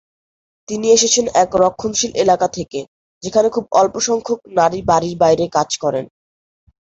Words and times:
তিনি 0.69 0.87
এসেছেন 0.91 1.25
এক 1.43 1.49
রক্ষণশীল 1.55 2.11
এলাকা 2.23 2.47
থেকে, 2.47 2.79
যেখানে 3.23 3.47
খুব 3.49 3.65
অল্পসংখ্যক 3.73 4.39
নারী 4.57 4.79
বাড়ির 4.89 5.15
বাইরে 5.17 5.45
কাজ 5.57 5.69
করেন। 5.83 6.05